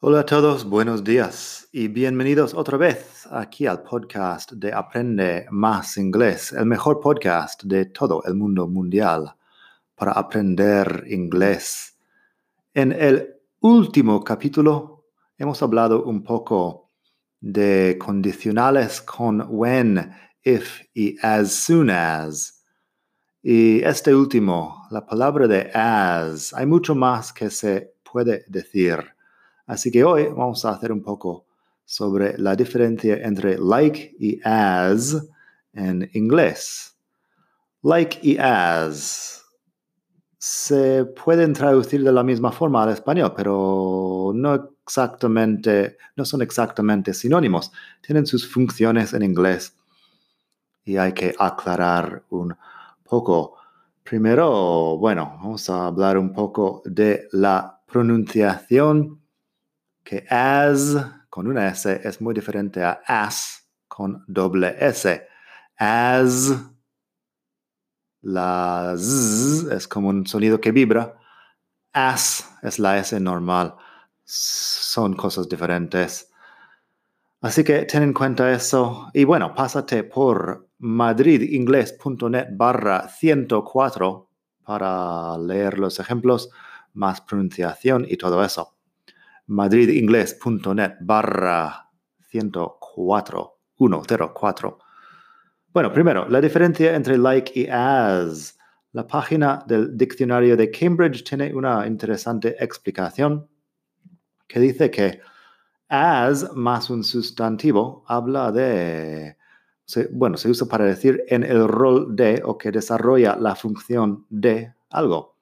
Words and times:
Hola 0.00 0.20
a 0.20 0.26
todos, 0.26 0.64
buenos 0.64 1.02
días 1.02 1.68
y 1.72 1.88
bienvenidos 1.88 2.54
otra 2.54 2.78
vez 2.78 3.26
aquí 3.32 3.66
al 3.66 3.82
podcast 3.82 4.52
de 4.52 4.72
Aprende 4.72 5.48
Más 5.50 5.96
Inglés, 5.96 6.52
el 6.52 6.66
mejor 6.66 7.00
podcast 7.00 7.64
de 7.64 7.86
todo 7.86 8.22
el 8.24 8.36
mundo 8.36 8.68
mundial 8.68 9.34
para 9.96 10.12
aprender 10.12 11.02
inglés. 11.08 11.98
En 12.74 12.92
el 12.92 13.40
último 13.58 14.22
capítulo 14.22 15.06
hemos 15.36 15.60
hablado 15.64 16.04
un 16.04 16.22
poco 16.22 16.92
de 17.40 17.98
condicionales 17.98 19.02
con 19.02 19.46
when, 19.48 20.12
if 20.44 20.80
y 20.94 21.16
as 21.22 21.50
soon 21.50 21.90
as. 21.90 22.64
Y 23.42 23.82
este 23.82 24.14
último, 24.14 24.86
la 24.92 25.04
palabra 25.04 25.48
de 25.48 25.72
as, 25.74 26.54
hay 26.54 26.66
mucho 26.66 26.94
más 26.94 27.32
que 27.32 27.50
se 27.50 27.96
puede 28.04 28.44
decir 28.46 29.17
Así 29.68 29.90
que 29.90 30.02
hoy 30.02 30.28
vamos 30.28 30.64
a 30.64 30.70
hacer 30.70 30.90
un 30.90 31.02
poco 31.02 31.44
sobre 31.84 32.36
la 32.38 32.56
diferencia 32.56 33.16
entre 33.16 33.58
like 33.58 34.16
y 34.18 34.40
as 34.42 35.14
en 35.74 36.10
inglés. 36.14 36.96
Like 37.82 38.18
y 38.22 38.38
as 38.38 39.44
se 40.38 41.04
pueden 41.04 41.52
traducir 41.52 42.02
de 42.02 42.12
la 42.12 42.22
misma 42.22 42.50
forma 42.50 42.82
al 42.82 42.90
español, 42.90 43.34
pero 43.36 44.32
no 44.34 44.70
exactamente, 44.82 45.98
no 46.16 46.24
son 46.24 46.40
exactamente 46.40 47.12
sinónimos. 47.12 47.70
Tienen 48.00 48.24
sus 48.24 48.50
funciones 48.50 49.12
en 49.12 49.22
inglés 49.22 49.76
y 50.82 50.96
hay 50.96 51.12
que 51.12 51.34
aclarar 51.38 52.24
un 52.30 52.56
poco. 53.04 53.56
Primero, 54.02 54.96
bueno, 54.96 55.36
vamos 55.42 55.68
a 55.68 55.88
hablar 55.88 56.16
un 56.16 56.32
poco 56.32 56.80
de 56.86 57.28
la 57.32 57.82
pronunciación 57.86 59.27
que 60.08 60.24
as 60.30 60.96
con 61.28 61.46
una 61.46 61.68
S 61.68 62.00
es 62.02 62.18
muy 62.22 62.32
diferente 62.32 62.82
a 62.82 63.02
as 63.06 63.68
con 63.88 64.24
doble 64.26 64.74
S. 64.80 65.28
As, 65.76 66.56
la 68.22 68.94
Z 68.96 69.76
es 69.76 69.86
como 69.86 70.08
un 70.08 70.26
sonido 70.26 70.62
que 70.62 70.72
vibra. 70.72 71.14
As 71.92 72.58
es 72.62 72.78
la 72.78 72.96
S 72.96 73.20
normal. 73.20 73.74
Son 74.24 75.14
cosas 75.14 75.46
diferentes. 75.46 76.32
Así 77.42 77.62
que 77.62 77.84
ten 77.84 78.02
en 78.02 78.14
cuenta 78.14 78.50
eso. 78.50 79.10
Y 79.12 79.24
bueno, 79.24 79.54
pásate 79.54 80.04
por 80.04 80.70
madridingles.net 80.78 82.46
barra 82.52 83.08
104 83.10 84.30
para 84.64 85.36
leer 85.36 85.78
los 85.78 86.00
ejemplos, 86.00 86.48
más 86.94 87.20
pronunciación 87.20 88.06
y 88.08 88.16
todo 88.16 88.42
eso 88.42 88.77
madridingles.net 89.48 90.96
barra 91.00 91.90
104, 92.30 93.58
104. 93.76 94.78
Bueno, 95.72 95.92
primero, 95.92 96.28
la 96.28 96.40
diferencia 96.40 96.94
entre 96.94 97.18
like 97.18 97.52
y 97.54 97.66
as. 97.70 98.56
La 98.92 99.06
página 99.06 99.62
del 99.66 99.96
diccionario 99.96 100.56
de 100.56 100.70
Cambridge 100.70 101.22
tiene 101.22 101.54
una 101.54 101.86
interesante 101.86 102.56
explicación 102.58 103.46
que 104.46 104.60
dice 104.60 104.90
que 104.90 105.20
as 105.88 106.54
más 106.54 106.90
un 106.90 107.04
sustantivo 107.04 108.04
habla 108.06 108.50
de, 108.50 109.36
bueno, 110.12 110.36
se 110.36 110.50
usa 110.50 110.66
para 110.66 110.84
decir 110.84 111.22
en 111.28 111.42
el 111.42 111.68
rol 111.68 112.14
de 112.14 112.42
o 112.44 112.58
que 112.58 112.70
desarrolla 112.70 113.36
la 113.36 113.54
función 113.54 114.26
de 114.28 114.74
algo. 114.90 115.36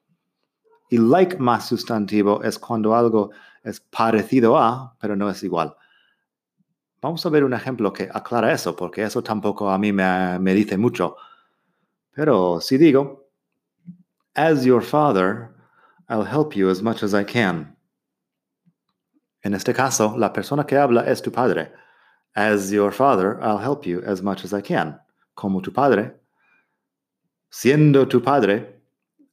Y 0.91 0.99
like 0.99 1.39
más 1.39 1.67
sustantivo 1.67 2.43
es 2.45 2.59
cuando 2.59 2.95
algo 2.95 3.31
es 3.67 3.81
parecido 3.81 4.57
a, 4.57 4.97
pero 5.01 5.17
no 5.17 5.29
es 5.29 5.43
igual. 5.43 5.75
Vamos 7.03 7.27
a 7.27 7.31
ver 7.31 7.45
un 7.45 7.53
ejemplo 7.53 7.93
que 7.93 8.09
aclara 8.13 8.53
eso, 8.53 8.77
porque 8.77 9.03
eso 9.03 9.23
tampoco 9.23 9.71
a 9.71 9.77
mí 9.77 9.93
me, 9.93 10.55
dice 10.55 10.79
mucho. 10.79 11.17
Pero 12.13 12.61
si 12.61 12.79
digo, 12.79 13.29
as 14.35 14.65
your 14.65 14.83
father, 14.83 15.51
I'll 16.09 16.25
help 16.25 16.55
you 16.55 16.71
as 16.71 16.81
much 16.81 17.03
as 17.03 17.13
I 17.13 17.25
can. 17.25 17.77
En 19.43 19.53
este 19.53 19.75
caso, 19.75 20.17
la 20.17 20.33
persona 20.33 20.65
que 20.65 20.77
habla 20.77 21.03
es 21.03 21.21
tu 21.21 21.33
padre. 21.33 21.73
As 22.35 22.71
your 22.71 22.93
father, 22.93 23.39
I'll 23.43 23.59
help 23.59 23.85
you 23.85 24.03
as 24.07 24.23
much 24.23 24.45
as 24.45 24.53
I 24.53 24.63
can. 24.63 25.01
Como 25.35 25.61
tu 25.61 25.73
padre. 25.73 26.15
Siendo 27.51 28.07
tu 28.09 28.23
padre, 28.23 28.81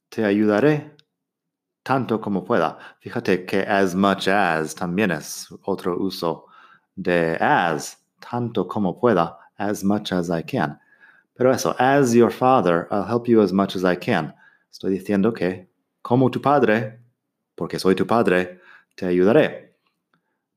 te 0.08 0.24
ayudaré 0.24 0.93
tanto 1.84 2.20
como 2.20 2.44
pueda. 2.44 2.78
Fíjate 3.00 3.46
que 3.46 3.60
as 3.60 3.94
much 3.94 4.26
as 4.26 4.74
también 4.74 5.12
es 5.12 5.48
otro 5.64 5.96
uso 5.96 6.46
de 6.96 7.36
as, 7.40 7.98
tanto 8.18 8.66
como 8.66 8.98
pueda, 8.98 9.38
as 9.58 9.84
much 9.84 10.12
as 10.12 10.30
I 10.30 10.42
can. 10.42 10.78
Pero 11.36 11.52
eso, 11.52 11.74
as 11.78 12.14
your 12.14 12.32
father, 12.32 12.88
I'll 12.90 13.06
help 13.06 13.28
you 13.28 13.42
as 13.42 13.52
much 13.52 13.76
as 13.76 13.84
I 13.84 13.96
can. 13.96 14.34
Estoy 14.72 14.92
diciendo 14.92 15.32
que, 15.32 15.68
como 16.02 16.30
tu 16.30 16.40
padre, 16.40 17.00
porque 17.54 17.78
soy 17.78 17.94
tu 17.94 18.06
padre, 18.06 18.60
te 18.96 19.06
ayudaré. 19.06 19.74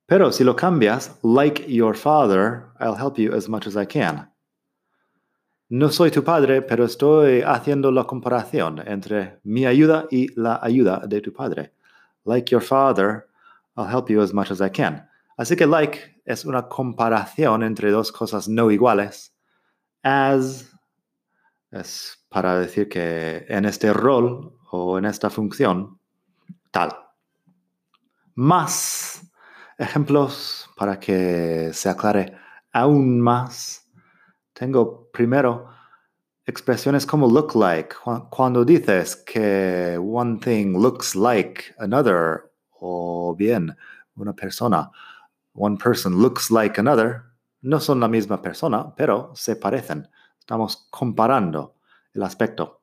Pero 0.08 0.32
si 0.32 0.44
lo 0.44 0.56
cambias, 0.56 1.20
like 1.24 1.66
your 1.68 1.96
father, 1.96 2.72
I'll 2.80 2.96
help 2.96 3.18
you 3.18 3.34
as 3.34 3.50
much 3.50 3.68
as 3.68 3.76
I 3.76 3.86
can. 3.86 4.30
No 5.70 5.90
soy 5.90 6.12
tu 6.12 6.24
padre, 6.24 6.62
pero 6.62 6.86
estoy 6.86 7.42
haciendo 7.42 7.92
la 7.92 8.06
comparación 8.06 8.82
entre 8.88 9.40
mi 9.44 9.66
ayuda 9.66 10.08
y 10.10 10.34
la 10.40 10.60
ayuda 10.62 11.04
de 11.06 11.20
tu 11.20 11.34
padre. 11.34 11.74
Like 12.24 12.50
your 12.52 12.64
father, 12.64 13.28
I'll 13.76 13.90
help 13.90 14.10
you 14.10 14.22
as 14.22 14.34
much 14.34 14.50
as 14.50 14.62
I 14.62 14.70
can. 14.70 15.10
Así 15.38 15.58
que 15.58 15.66
like 15.68 16.22
es 16.26 16.46
una 16.46 16.70
comparación 16.70 17.64
entre 17.64 17.92
dos 17.92 18.14
cosas 18.14 18.48
no 18.48 18.72
iguales. 18.72 19.36
As 20.04 20.74
es 21.72 22.26
para 22.30 22.58
decir 22.58 22.88
que 22.88 23.46
en 23.50 23.66
este 23.66 23.92
rol 23.92 24.58
o 24.72 24.98
en 24.98 25.06
esta 25.06 25.30
función, 25.30 26.00
tal. 26.72 26.92
Más 28.36 29.22
ejemplos 29.78 30.70
para 30.78 31.00
que 31.00 31.72
se 31.74 31.90
aclare 31.90 32.38
aún 32.72 33.20
más 33.20 33.87
tengo 34.58 35.08
primero 35.12 35.70
expresiones 36.46 37.06
como 37.06 37.28
look 37.28 37.56
like. 37.56 37.96
Cuando 38.32 38.66
dices 38.66 39.16
que 39.16 39.98
one 40.00 40.40
thing 40.40 40.78
looks 40.78 41.16
like 41.16 41.76
another, 41.78 42.52
o 42.82 43.36
bien 43.36 43.76
una 44.16 44.34
persona, 44.34 44.90
one 45.54 45.78
person 45.78 46.20
looks 46.20 46.50
like 46.50 46.80
another, 46.80 47.24
no 47.62 47.80
son 47.80 48.00
la 48.00 48.08
misma 48.08 48.42
persona, 48.42 48.96
pero 48.96 49.32
se 49.36 49.56
parecen. 49.56 50.08
Estamos 50.40 50.88
comparando 50.90 51.76
el 52.14 52.24
aspecto. 52.24 52.82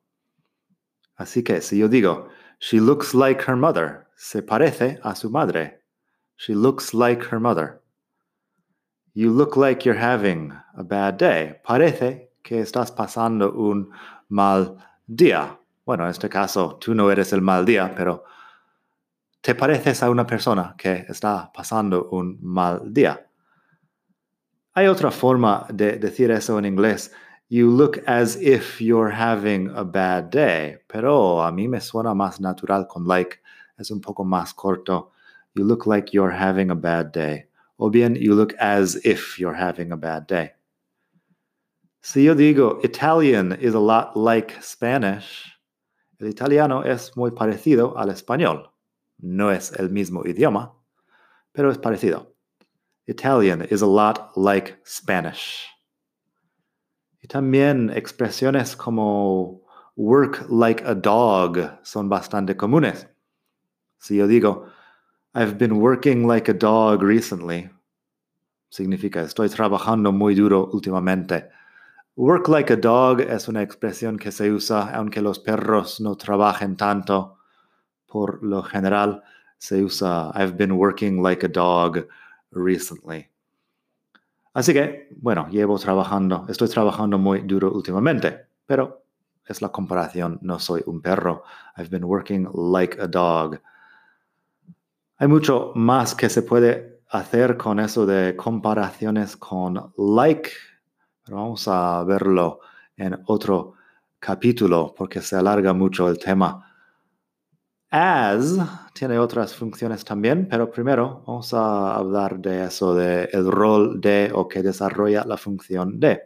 Así 1.17 1.43
que 1.43 1.61
si 1.61 1.79
yo 1.79 1.89
digo, 1.89 2.29
she 2.61 2.81
looks 2.81 3.15
like 3.15 3.43
her 3.49 3.57
mother, 3.57 4.07
se 4.17 4.43
parece 4.43 4.99
a 5.03 5.15
su 5.17 5.29
madre. 5.29 5.81
She 6.37 6.55
looks 6.55 6.95
like 6.95 7.25
her 7.31 7.41
mother. 7.41 7.81
You 9.17 9.31
look 9.31 9.57
like 9.57 9.85
you're 9.85 9.95
having 9.95 10.53
a 10.77 10.83
bad 10.83 11.19
day. 11.19 11.55
Parece 11.63 12.33
que 12.43 12.59
estás 12.59 12.91
pasando 12.91 13.53
un 13.53 13.91
mal 14.29 14.77
día. 15.07 15.57
Bueno, 15.87 16.03
en 16.03 16.11
este 16.11 16.29
caso, 16.29 16.79
tú 16.81 16.97
no 16.97 17.09
eres 17.13 17.33
el 17.33 17.41
mal 17.41 17.65
día, 17.65 17.95
pero 17.95 18.25
te 19.41 19.55
pareces 19.55 20.03
a 20.03 20.11
una 20.11 20.27
persona 20.27 20.75
que 20.77 21.07
está 21.09 21.53
pasando 21.53 22.09
un 22.11 22.41
mal 22.43 22.93
día. 22.93 23.25
Hay 24.73 24.89
otra 24.89 25.13
forma 25.13 25.65
de 25.73 25.97
decir 25.99 26.33
eso 26.33 26.59
en 26.59 26.65
inglés. 26.65 27.13
You 27.49 27.71
look 27.71 28.03
as 28.09 28.35
if 28.43 28.81
you're 28.81 29.15
having 29.15 29.71
a 29.77 29.85
bad 29.85 30.25
day. 30.33 30.79
Pero 30.89 31.41
a 31.41 31.53
mí 31.53 31.69
me 31.69 31.81
suena 31.81 32.15
más 32.15 32.41
natural 32.41 32.89
con 32.89 33.07
like. 33.07 33.39
Es 33.79 33.93
un 33.93 34.01
poco 34.01 34.25
más 34.25 34.53
corto. 34.53 35.13
You 35.55 35.63
look 35.65 35.87
like 35.87 36.11
you're 36.13 36.35
having 36.35 36.73
a 36.73 36.75
bad 36.75 37.13
day 37.13 37.47
o 37.79 37.91
bien 37.91 38.15
you 38.15 38.35
look 38.35 38.55
as 38.59 38.97
if 39.05 39.39
you're 39.39 39.55
having 39.55 39.93
a 39.93 39.97
bad 39.97 40.27
day. 40.27 40.53
Si 42.03 42.25
yo 42.25 42.35
digo 42.35 42.85
Italian 42.85 43.53
is 43.53 43.75
a 43.75 43.81
lot 43.81 44.17
like 44.17 44.63
Spanish, 44.63 45.51
el 46.21 46.29
italiano 46.29 46.83
es 46.83 47.17
muy 47.17 47.31
parecido 47.31 47.97
al 47.97 48.11
español. 48.11 48.71
No 49.19 49.51
es 49.51 49.73
el 49.73 49.91
mismo 49.91 50.25
idioma, 50.25 50.73
pero 51.53 51.71
es 51.71 51.79
parecido. 51.79 52.35
Italian 53.07 53.63
is 53.71 53.83
a 53.83 53.87
lot 53.87 54.37
like 54.37 54.77
Spanish. 54.85 55.67
Y 57.23 57.29
también 57.29 57.91
expresiones 57.91 58.77
como 58.77 59.63
work 59.97 60.47
like 60.51 60.83
a 60.85 60.95
dog 60.95 61.79
son 61.83 62.09
bastante 62.09 62.57
comunes. 62.57 63.07
Si 63.99 64.17
yo 64.17 64.27
digo, 64.27 64.67
I've 65.37 65.59
been 65.59 65.81
working 65.81 66.29
like 66.29 66.49
a 66.49 66.55
dog 66.55 67.03
recently, 67.03 67.69
significa 68.69 69.21
estoy 69.21 69.49
trabajando 69.49 70.13
muy 70.13 70.37
duro 70.37 70.71
últimamente. 70.73 71.49
Work 72.15 72.49
like 72.49 72.73
a 72.73 72.77
dog 72.77 73.21
es 73.21 73.49
una 73.49 73.61
expresión 73.61 74.17
que 74.17 74.31
se 74.31 74.53
usa 74.53 74.95
aunque 74.95 75.21
los 75.21 75.41
perros 75.41 76.01
no 76.01 76.15
trabajen 76.15 76.77
tanto. 76.77 77.39
Por 78.07 78.45
lo 78.45 78.63
general 78.63 79.25
se 79.59 79.83
usa 79.83 80.31
I've 80.37 80.57
been 80.57 80.71
working 80.71 81.21
like 81.21 81.45
a 81.45 81.49
dog 81.49 82.07
recently. 82.53 83.29
Así 84.53 84.73
que, 84.73 85.09
bueno, 85.17 85.49
llevo 85.51 85.81
trabajando, 85.81 86.47
estoy 86.49 86.69
trabajando 86.69 87.19
muy 87.19 87.41
duro 87.41 87.73
últimamente, 87.73 88.47
pero 88.67 89.03
es 89.45 89.61
la 89.61 89.71
comparación, 89.71 90.39
no 90.43 90.61
soy 90.61 90.85
un 90.87 91.03
perro. 91.03 91.43
I've 91.77 91.91
been 91.91 92.05
working 92.05 92.49
like 92.55 92.97
a 93.01 93.09
dog. 93.09 93.61
Hay 95.17 95.29
mucho 95.29 95.71
más 95.77 96.15
que 96.15 96.29
se 96.29 96.43
puede 96.43 97.01
hacer 97.09 97.57
con 97.57 97.79
eso 97.79 98.05
de 98.05 98.35
comparaciones 98.35 99.37
con 99.37 99.93
like, 99.97 100.51
pero 101.25 101.37
vamos 101.37 101.69
a 101.69 102.03
verlo 102.03 102.59
en 102.97 103.23
otro 103.27 103.75
capítulo 104.19 104.93
porque 104.97 105.21
se 105.21 105.37
alarga 105.37 105.73
mucho 105.73 106.09
el 106.09 106.19
tema. 106.19 106.69
As 107.91 108.59
tiene 108.93 109.17
otras 109.21 109.55
funciones 109.55 110.05
también, 110.05 110.49
pero 110.51 110.69
primero 110.69 111.23
vamos 111.25 111.55
a 111.55 111.95
hablar 111.95 112.41
de 112.41 112.65
eso, 112.65 112.93
de 112.93 113.29
el 113.33 113.49
rol 113.49 114.01
de 114.01 114.33
o 114.35 114.49
que 114.49 114.65
desarrolla 114.65 115.25
la 115.25 115.37
función 115.37 116.01
de. 116.01 116.23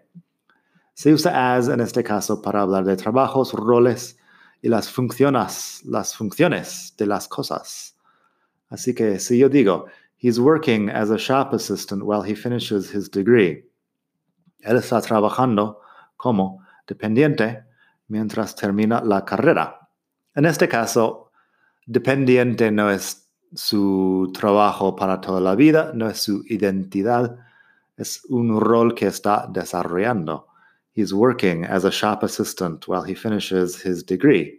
Se 0.94 1.12
usa 1.12 1.54
as 1.54 1.68
en 1.68 1.80
este 1.80 2.02
caso 2.02 2.40
para 2.40 2.62
hablar 2.62 2.86
de 2.86 2.96
trabajos, 2.96 3.52
roles 3.52 4.16
y 4.62 4.68
las 4.70 4.90
funciones, 4.90 5.82
las 5.84 6.16
funciones 6.16 6.94
de 6.96 7.06
las 7.06 7.28
cosas. 7.28 7.97
Así 8.70 8.94
que 8.94 9.18
si 9.18 9.38
yo 9.38 9.48
digo, 9.48 9.86
he's 10.18 10.38
working 10.38 10.90
as 10.90 11.10
a 11.10 11.18
shop 11.18 11.52
assistant 11.52 12.02
while 12.04 12.22
he 12.22 12.34
finishes 12.34 12.90
his 12.90 13.08
degree. 13.10 13.64
Él 14.62 14.76
está 14.76 15.00
trabajando 15.00 15.78
como 16.16 16.60
dependiente 16.86 17.64
mientras 18.08 18.54
termina 18.54 19.00
la 19.02 19.24
carrera. 19.24 19.88
En 20.34 20.44
este 20.44 20.68
caso, 20.68 21.30
dependiente 21.86 22.70
no 22.70 22.90
es 22.90 23.28
su 23.54 24.30
trabajo 24.34 24.94
para 24.94 25.20
toda 25.20 25.40
la 25.40 25.54
vida, 25.54 25.92
no 25.94 26.08
es 26.08 26.18
su 26.18 26.42
identidad, 26.48 27.36
es 27.96 28.24
un 28.28 28.60
rol 28.60 28.94
que 28.94 29.06
está 29.06 29.48
desarrollando. 29.50 30.46
He's 30.94 31.12
working 31.12 31.64
as 31.64 31.84
a 31.84 31.90
shop 31.90 32.22
assistant 32.22 32.86
while 32.88 33.04
he 33.04 33.14
finishes 33.14 33.84
his 33.84 34.04
degree. 34.04 34.57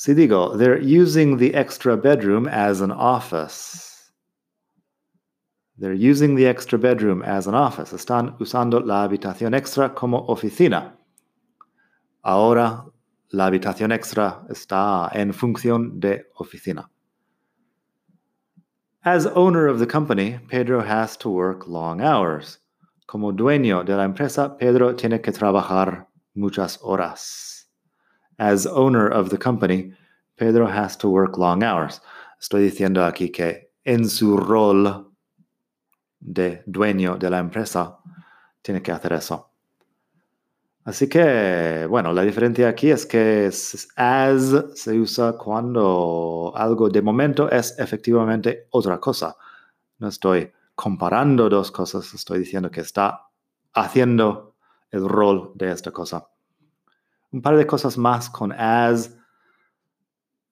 Si 0.00 0.14
digo, 0.14 0.56
they're 0.56 0.80
using 0.80 1.36
the 1.36 1.52
extra 1.52 1.94
bedroom 1.94 2.48
as 2.48 2.80
an 2.80 2.90
office. 2.90 4.10
They're 5.76 5.92
using 5.92 6.36
the 6.36 6.46
extra 6.46 6.78
bedroom 6.78 7.20
as 7.22 7.46
an 7.46 7.54
office. 7.54 7.92
Están 7.92 8.34
usando 8.40 8.80
la 8.82 9.06
habitación 9.06 9.54
extra 9.54 9.90
como 9.90 10.26
oficina. 10.26 10.92
Ahora 12.24 12.86
la 13.34 13.50
habitación 13.50 13.92
extra 13.92 14.42
está 14.48 15.14
en 15.14 15.34
función 15.34 16.00
de 16.00 16.24
oficina. 16.40 16.88
As 19.04 19.26
owner 19.26 19.66
of 19.66 19.80
the 19.80 19.86
company, 19.86 20.38
Pedro 20.48 20.80
has 20.80 21.14
to 21.18 21.28
work 21.28 21.68
long 21.68 22.00
hours. 22.00 22.58
Como 23.06 23.32
dueño 23.32 23.84
de 23.84 23.96
la 23.96 24.04
empresa, 24.04 24.56
Pedro 24.58 24.94
tiene 24.94 25.20
que 25.20 25.30
trabajar 25.30 26.06
muchas 26.34 26.78
horas. 26.80 27.59
As 28.40 28.66
owner 28.66 29.06
of 29.06 29.28
the 29.28 29.36
company, 29.36 29.92
Pedro 30.36 30.66
has 30.66 30.96
to 30.96 31.10
work 31.10 31.36
long 31.36 31.62
hours. 31.62 32.00
Estoy 32.40 32.62
diciendo 32.62 33.04
aquí 33.04 33.30
que 33.30 33.72
en 33.84 34.08
su 34.08 34.38
rol 34.38 35.12
de 36.18 36.62
dueño 36.66 37.18
de 37.18 37.28
la 37.28 37.38
empresa, 37.38 37.98
tiene 38.62 38.80
que 38.80 38.92
hacer 38.92 39.12
eso. 39.12 39.50
Así 40.84 41.06
que, 41.06 41.86
bueno, 41.88 42.14
la 42.14 42.22
diferencia 42.22 42.68
aquí 42.68 42.90
es 42.90 43.04
que 43.04 43.50
as 43.96 44.64
se 44.74 44.98
usa 44.98 45.34
cuando 45.36 46.52
algo 46.56 46.88
de 46.88 47.02
momento 47.02 47.50
es 47.50 47.78
efectivamente 47.78 48.68
otra 48.70 48.98
cosa. 48.98 49.36
No 49.98 50.08
estoy 50.08 50.50
comparando 50.74 51.50
dos 51.50 51.70
cosas, 51.70 52.14
estoy 52.14 52.38
diciendo 52.38 52.70
que 52.70 52.80
está 52.80 53.28
haciendo 53.74 54.56
el 54.90 55.06
rol 55.06 55.52
de 55.54 55.72
esta 55.72 55.90
cosa. 55.90 56.26
Un 57.32 57.42
par 57.42 57.56
de 57.56 57.66
cosas 57.66 57.96
más 57.96 58.28
con 58.28 58.52
as. 58.52 59.16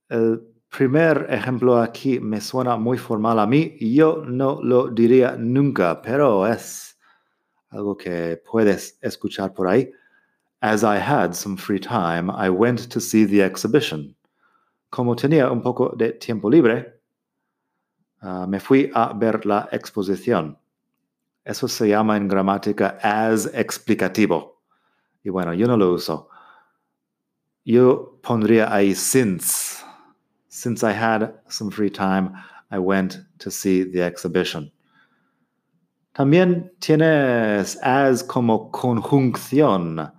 El 0.08 0.40
primer 0.69 1.26
ejemplo 1.28 1.78
aquí 1.78 2.20
me 2.20 2.40
suena 2.40 2.76
muy 2.76 2.98
formal 2.98 3.38
a 3.38 3.46
mí 3.46 3.76
yo 3.80 4.22
no 4.26 4.60
lo 4.62 4.88
diría 4.88 5.36
nunca, 5.36 6.00
pero 6.00 6.46
es 6.46 6.98
algo 7.70 7.96
que 7.96 8.42
puedes 8.50 8.98
escuchar 9.02 9.52
por 9.52 9.69
ahí. 9.69 9.90
As 10.60 10.82
I 10.82 10.98
had 10.98 11.34
some 11.34 11.56
free 11.56 11.78
time, 11.78 12.30
I 12.30 12.48
went 12.48 12.88
to 12.88 13.00
see 13.00 13.24
the 13.24 13.44
exhibition. 13.44 14.16
Como 14.90 15.14
tenía 15.14 15.50
un 15.50 15.62
poco 15.62 15.94
de 15.96 16.12
tiempo 16.12 16.50
libre, 16.50 17.00
uh, 18.22 18.46
me 18.46 18.58
fui 18.58 18.90
a 18.94 19.12
ver 19.12 19.44
la 19.46 19.69
exposición. 19.70 20.58
Eso 21.44 21.69
se 21.69 21.88
llama 21.88 22.16
en 22.16 22.28
gramática 22.28 22.98
as 23.02 23.46
explicativo. 23.54 24.62
Y 25.22 25.31
bueno, 25.31 25.54
yo 25.54 25.66
no 25.66 25.76
lo 25.76 25.92
uso. 25.92 26.28
Yo 27.69 28.19
pondría 28.23 28.73
ahí 28.73 28.94
since. 28.94 29.85
Since 30.49 30.82
I 30.82 30.93
had 30.93 31.35
some 31.50 31.70
free 31.70 31.91
time, 31.91 32.32
I 32.70 32.79
went 32.79 33.19
to 33.41 33.50
see 33.50 33.85
the 33.85 34.06
exhibition. 34.06 34.73
También 36.15 36.70
tienes 36.81 37.76
as 37.82 38.23
como 38.23 38.70
conjunción. 38.70 40.11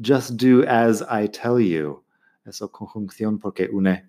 Just 0.00 0.36
do 0.36 0.62
as 0.68 1.02
I 1.10 1.26
tell 1.26 1.58
you. 1.58 2.04
Eso 2.46 2.68
conjunción 2.68 3.40
porque 3.40 3.68
une, 3.72 4.08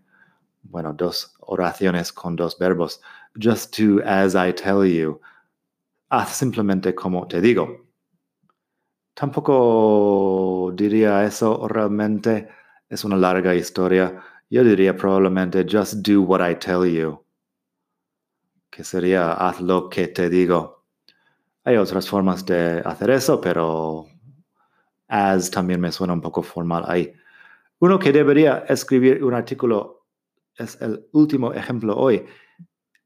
bueno, 0.62 0.94
dos 0.94 1.36
oraciones 1.40 2.13
con 2.13 2.36
dos 2.36 2.60
verbos. 2.60 3.00
Just 3.40 3.75
do 3.75 4.04
as 4.06 4.36
I 4.36 4.51
tell 4.51 4.86
you. 4.86 5.19
Haz 6.12 6.36
simplemente 6.38 6.94
como 6.94 7.25
te 7.25 7.42
digo. 7.42 7.88
Tampoco 9.16 10.72
diría 10.75 11.23
eso 11.26 11.68
realmente. 11.68 12.50
Es 12.90 13.04
una 13.04 13.18
larga 13.18 13.56
historia. 13.56 14.21
Yo 14.49 14.63
diría 14.63 14.95
probablemente 14.95 15.66
just 15.69 16.06
do 16.06 16.21
what 16.21 16.47
I 16.47 16.56
tell 16.56 16.85
you. 16.85 17.23
Que 18.69 18.83
sería 18.83 19.33
haz 19.33 19.61
lo 19.61 19.90
que 19.90 20.07
te 20.07 20.30
digo. 20.30 20.83
Hay 21.63 21.78
otras 21.78 22.07
formas 22.07 22.45
de 22.45 22.81
hacer 22.85 23.09
eso, 23.09 23.40
pero 23.40 24.06
as 25.07 25.49
también 25.49 25.80
me 25.80 25.92
suena 25.92 26.13
un 26.13 26.21
poco 26.21 26.44
formal 26.44 26.83
ahí. 26.87 27.13
Uno 27.80 27.99
que 27.99 28.11
debería 28.11 28.66
escribir 28.68 29.23
un 29.23 29.33
artículo 29.33 30.06
es 30.57 30.80
el 30.81 31.07
último 31.13 31.54
ejemplo 31.54 31.95
hoy. 31.95 32.25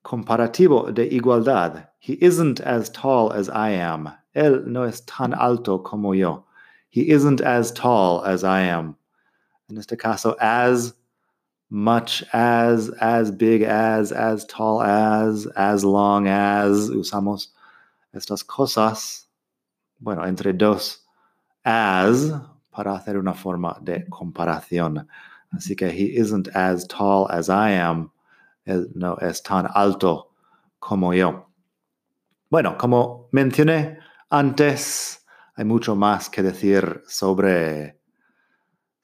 Comparativo 0.02 0.92
de 0.92 1.06
igualdad. 1.06 1.90
He 2.00 2.18
isn't 2.22 2.62
as 2.62 2.92
tall 2.92 3.32
as 3.32 3.48
I 3.50 3.80
am. 3.80 4.10
Él 4.34 4.64
no 4.66 4.86
es 4.86 5.06
tan 5.06 5.34
alto 5.34 5.84
como 5.84 6.14
yo. 6.14 6.46
He 6.90 7.02
isn't 7.12 7.42
as 7.42 7.74
tall 7.74 8.24
as 8.26 8.44
I 8.44 8.70
am. 8.70 8.96
En 9.70 9.78
este 9.78 9.98
caso, 9.98 10.36
as 10.40 10.94
much 11.70 12.24
as, 12.34 12.90
as 13.02 13.32
big 13.32 13.64
as, 13.64 14.12
as 14.12 14.46
tall 14.46 14.82
as, 14.82 15.48
as 15.56 15.84
long 15.84 16.28
as. 16.28 16.90
Usamos 16.90 17.50
estas 18.14 18.44
cosas, 18.44 19.26
bueno, 20.00 20.24
entre 20.24 20.54
dos 20.54 21.00
as 21.66 22.32
para 22.72 22.94
hacer 22.96 23.18
una 23.18 23.34
forma 23.34 23.78
de 23.82 24.06
comparación. 24.10 25.08
Así 25.54 25.76
que 25.76 25.90
he 25.90 26.18
isn't 26.18 26.48
as 26.56 26.88
tall 26.88 27.28
as 27.30 27.50
I 27.50 27.72
am. 27.72 28.12
No 28.96 29.18
es 29.22 29.42
tan 29.42 29.68
alto 29.74 30.32
como 30.80 31.14
yo. 31.14 31.48
Bueno, 32.50 32.78
como 32.78 33.28
mencioné 33.32 34.00
antes, 34.30 35.26
hay 35.56 35.66
mucho 35.66 35.96
más 35.96 36.30
que 36.30 36.44
decir 36.44 37.02
sobre, 37.08 38.00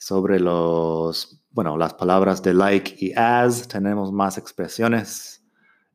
sobre 0.06 0.40
los, 0.40 1.42
bueno, 1.52 1.78
las 1.78 1.94
palabras 1.94 2.42
de 2.44 2.54
like 2.54 2.96
y 2.98 3.14
as. 3.14 3.68
Tenemos 3.68 4.12
más 4.12 4.38
expresiones 4.38 5.46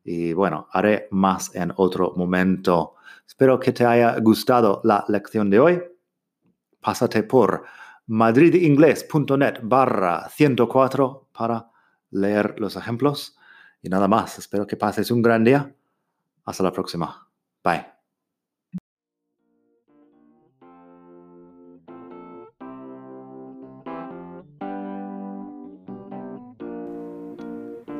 y 0.04 0.32
bueno, 0.32 0.68
haré 0.72 1.08
más 1.10 1.54
en 1.54 1.72
otro 1.76 2.14
momento. 2.16 2.94
Espero 3.26 3.60
que 3.60 3.72
te 3.72 3.84
haya 3.84 4.18
gustado 4.20 4.80
la 4.84 5.04
lección 5.08 5.50
de 5.50 5.60
hoy 5.60 5.82
pásate 6.80 7.22
por 7.22 7.64
madridingles.net 8.06 9.60
barra 9.62 10.28
104 10.30 11.28
para 11.32 11.70
leer 12.10 12.54
los 12.58 12.76
ejemplos. 12.76 13.36
Y 13.82 13.88
nada 13.88 14.08
más, 14.08 14.38
espero 14.38 14.66
que 14.66 14.76
pases 14.76 15.10
un 15.10 15.22
gran 15.22 15.44
día. 15.44 15.74
Hasta 16.44 16.62
la 16.62 16.72
próxima. 16.72 17.28
Bye. 17.62 17.97